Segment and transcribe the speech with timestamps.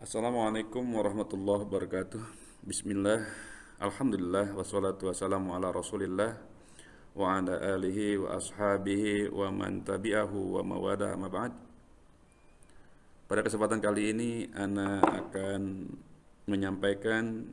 [0.00, 2.24] Assalamualaikum warahmatullahi wabarakatuh.
[2.64, 3.28] Bismillah.
[3.76, 4.56] Alhamdulillah.
[4.56, 6.40] Wassalatu wassalamu ala rasulillah
[7.12, 11.52] Wa ala alihi wa ashabihi Wa man tabi'ahu wa mawada ma ba'd.
[13.28, 15.92] Pada kesempatan kali ini Ana akan
[16.48, 17.52] menyampaikan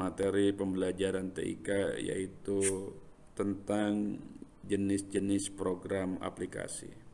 [0.00, 2.96] Materi pembelajaran TIK Yaitu
[3.36, 4.16] tentang
[4.66, 7.06] jenis-jenis program aplikasi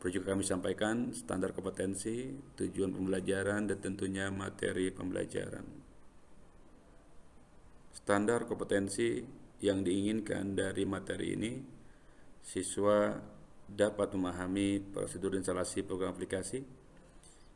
[0.00, 5.60] Perlu kami sampaikan standar kompetensi, tujuan pembelajaran, dan tentunya materi pembelajaran.
[7.92, 9.20] Standar kompetensi
[9.60, 11.52] yang diinginkan dari materi ini,
[12.40, 13.12] siswa
[13.68, 16.64] dapat memahami prosedur instalasi program aplikasi.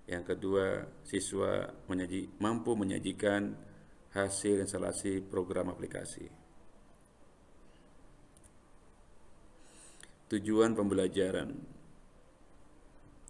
[0.05, 3.56] Yang kedua, siswa menyaji, mampu menyajikan
[4.12, 6.44] hasil instalasi program aplikasi.
[10.24, 11.74] Tujuan pembelajaran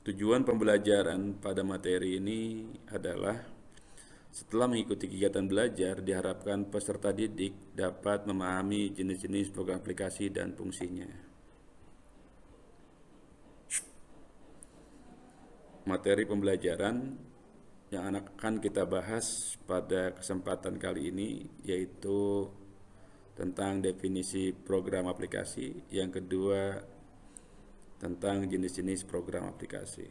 [0.05, 3.41] Tujuan pembelajaran pada materi ini adalah
[4.35, 11.09] setelah mengikuti kegiatan belajar, diharapkan peserta didik dapat memahami jenis-jenis program aplikasi dan fungsinya.
[15.89, 16.97] Materi pembelajaran
[17.89, 22.51] yang akan kita bahas pada kesempatan kali ini yaitu
[23.35, 26.79] tentang definisi program aplikasi, yang kedua
[27.99, 30.07] tentang jenis-jenis program aplikasi.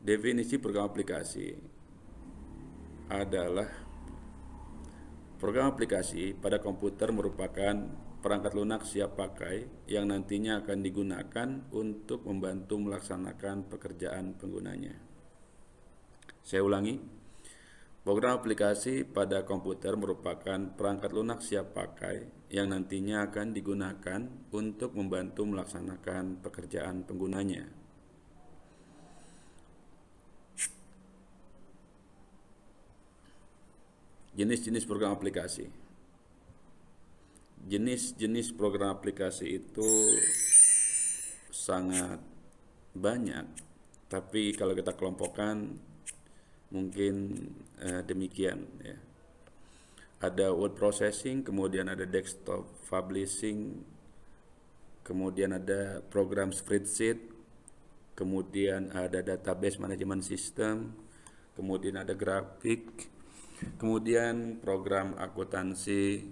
[0.00, 1.52] Definisi program aplikasi
[3.10, 3.68] adalah
[5.36, 7.74] program aplikasi pada komputer merupakan
[8.22, 14.96] perangkat lunak siap pakai yang nantinya akan digunakan untuk membantu melaksanakan pekerjaan penggunanya.
[16.46, 16.98] Saya ulangi,
[18.06, 24.22] Program aplikasi pada komputer merupakan perangkat lunak siap pakai yang nantinya akan digunakan
[24.54, 27.66] untuk membantu melaksanakan pekerjaan penggunanya.
[34.38, 35.66] Jenis-jenis program aplikasi.
[37.66, 39.90] Jenis-jenis program aplikasi itu
[41.50, 42.22] sangat
[42.94, 43.50] banyak,
[44.06, 45.74] tapi kalau kita kelompokkan
[46.70, 47.34] mungkin
[47.82, 48.98] uh, demikian ya.
[50.16, 53.84] Ada word processing kemudian ada desktop publishing
[55.06, 57.20] kemudian ada program spreadsheet
[58.18, 60.96] kemudian ada database management system
[61.54, 63.06] kemudian ada grafik
[63.78, 66.26] kemudian program akuntansi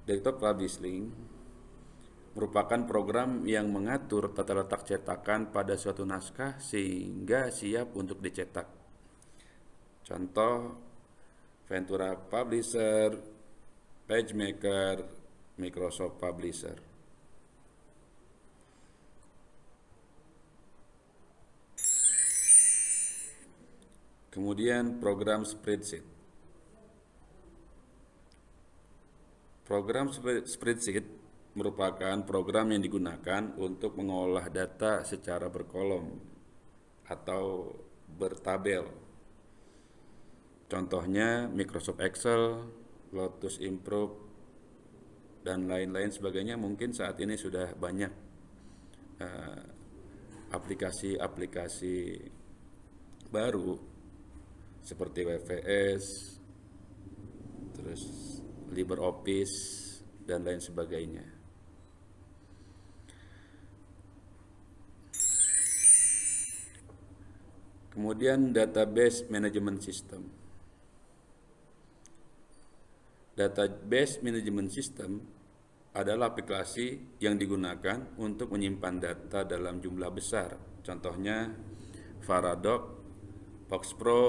[0.10, 1.06] Desktop Publishing
[2.34, 8.66] merupakan program yang mengatur tata letak cetakan pada suatu naskah sehingga siap untuk dicetak.
[10.02, 10.82] Contoh
[11.70, 13.22] Ventura Publisher,
[14.10, 15.06] PageMaker,
[15.62, 16.82] Microsoft Publisher.
[24.34, 26.19] Kemudian program spreadsheet.
[29.70, 30.10] Program
[30.50, 31.06] spreadsheet
[31.54, 36.10] merupakan program yang digunakan untuk mengolah data secara berkolom
[37.06, 37.70] atau
[38.10, 38.90] bertabel.
[40.66, 42.66] Contohnya Microsoft Excel,
[43.14, 44.18] Lotus Improve,
[45.46, 48.14] dan lain-lain sebagainya mungkin saat ini sudah banyak
[49.22, 49.64] eh,
[50.50, 53.78] aplikasi-aplikasi uh, baru
[54.82, 56.06] seperti WVS,
[57.78, 58.04] terus
[58.74, 59.56] LibreOffice
[60.30, 61.26] dan lain sebagainya.
[67.90, 70.22] Kemudian database management system.
[73.34, 75.20] Database management system
[75.98, 80.54] adalah aplikasi yang digunakan untuk menyimpan data dalam jumlah besar.
[80.86, 81.50] Contohnya
[82.22, 83.02] Faradoc,
[83.98, 84.24] Pro,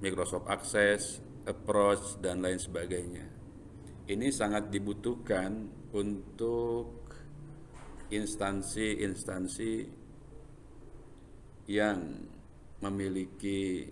[0.00, 3.41] Microsoft Access, Approach, dan lain sebagainya
[4.10, 7.06] ini sangat dibutuhkan untuk
[8.10, 9.72] instansi-instansi
[11.70, 11.98] yang
[12.82, 13.86] memiliki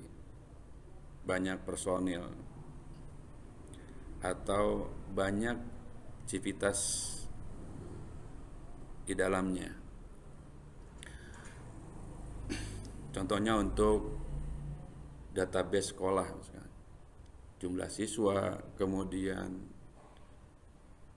[1.23, 2.27] banyak personil
[4.21, 5.57] atau banyak
[6.27, 6.79] civitas
[9.07, 9.71] di dalamnya.
[13.11, 14.19] Contohnya untuk
[15.35, 16.29] database sekolah,
[17.59, 19.80] jumlah siswa, kemudian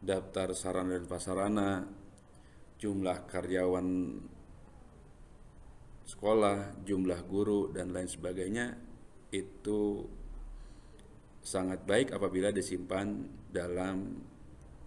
[0.03, 1.69] daftar sarana dan prasarana,
[2.75, 3.87] jumlah karyawan
[6.03, 8.75] sekolah, jumlah guru dan lain sebagainya
[9.31, 10.03] itu
[11.39, 14.19] sangat baik apabila disimpan dalam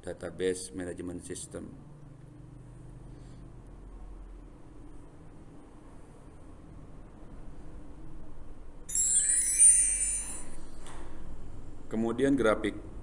[0.04, 1.64] database management system.
[11.86, 12.95] Kemudian grafik.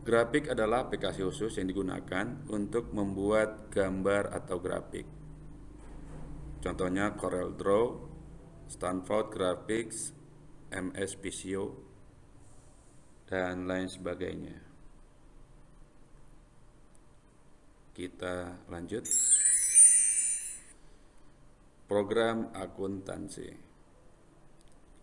[0.00, 5.04] Grafik adalah aplikasi khusus yang digunakan untuk membuat gambar atau grafik.
[6.64, 7.86] Contohnya Corel Draw,
[8.64, 10.16] Stanford Graphics,
[10.72, 11.64] MS Visio,
[13.28, 14.56] dan lain sebagainya.
[17.92, 19.04] Kita lanjut.
[21.84, 23.50] Program akuntansi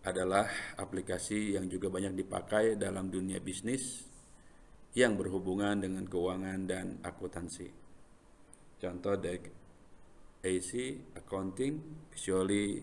[0.02, 4.08] adalah aplikasi yang juga banyak dipakai dalam dunia bisnis
[4.98, 7.70] yang berhubungan dengan keuangan dan akuntansi.
[8.82, 9.46] Contoh dari
[10.42, 10.70] AC
[11.14, 11.74] Accounting,
[12.10, 12.82] Visually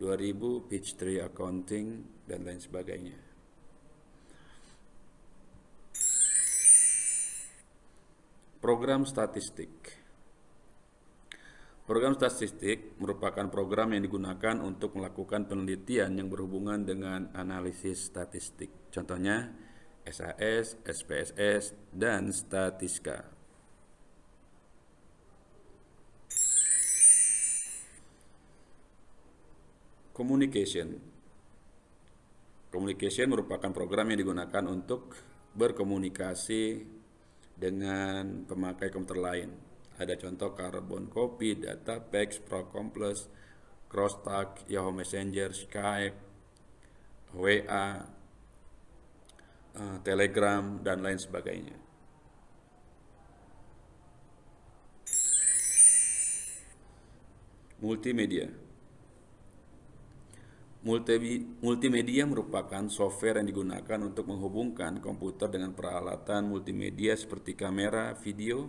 [0.00, 1.86] 2000, Peachtree Accounting,
[2.24, 3.16] dan lain sebagainya.
[8.64, 10.00] Program statistik
[11.84, 18.88] Program statistik merupakan program yang digunakan untuk melakukan penelitian yang berhubungan dengan analisis statistik.
[18.88, 19.52] Contohnya
[20.04, 23.34] SAS, SPSS, dan Statiska.
[30.14, 30.94] Communication.
[32.70, 35.14] Communication merupakan program yang digunakan untuk
[35.54, 36.86] berkomunikasi
[37.54, 39.50] dengan pemakai komputer lain.
[39.94, 43.30] Ada contoh Carbon Copy, Datapex, Procomplex,
[43.86, 46.18] Crosstalk, Yahoo Messenger, Skype,
[47.34, 48.02] WA,
[49.74, 51.76] eh, Telegram, dan lain sebagainya.
[57.84, 58.48] Multimedia
[61.64, 68.68] Multimedia merupakan software yang digunakan untuk menghubungkan komputer dengan peralatan multimedia seperti kamera, video,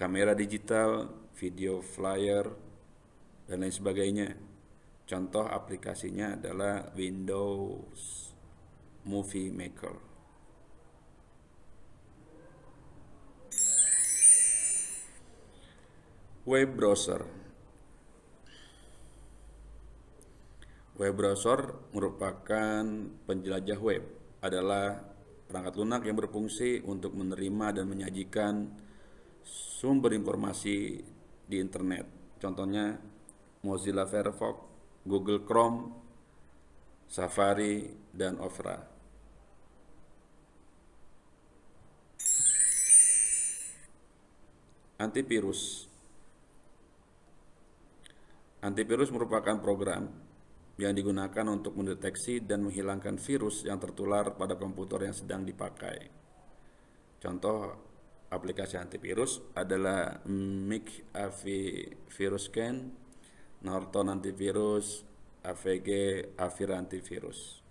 [0.00, 2.48] kamera digital, video flyer,
[3.44, 4.32] dan lain sebagainya.
[5.04, 8.32] Contoh aplikasinya adalah Windows
[9.04, 10.05] Movie Maker.
[16.46, 17.26] Web browser
[20.94, 22.86] Web browser merupakan
[23.26, 24.06] penjelajah web,
[24.38, 24.94] adalah
[25.50, 28.70] perangkat lunak yang berfungsi untuk menerima dan menyajikan
[29.42, 31.02] sumber informasi
[31.50, 32.06] di internet.
[32.38, 32.94] Contohnya
[33.66, 34.54] Mozilla Firefox,
[35.02, 35.98] Google Chrome,
[37.10, 38.86] Safari, dan Opera.
[45.02, 45.90] Antivirus
[48.66, 50.10] Antivirus merupakan program
[50.74, 56.10] yang digunakan untuk mendeteksi dan menghilangkan virus yang tertular pada komputer yang sedang dipakai.
[57.22, 57.78] Contoh
[58.26, 61.42] aplikasi antivirus adalah MIC AV
[62.10, 62.90] Virus Scan,
[63.62, 65.06] Norton Antivirus,
[65.46, 65.90] AVG
[66.34, 67.62] Avira Antivirus.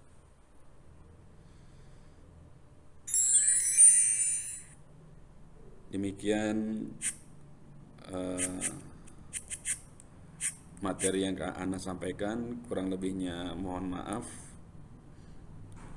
[5.91, 6.87] Demikian
[8.15, 8.94] uh,
[10.83, 14.25] materi yang Anda sampaikan kurang lebihnya mohon maaf.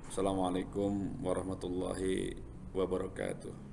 [0.09, 2.33] Assalamualaikum warahmatullahi
[2.73, 3.68] wabarakatuh